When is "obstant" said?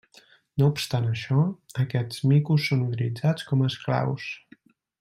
0.75-1.05